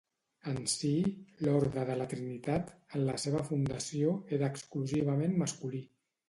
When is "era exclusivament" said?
4.39-5.39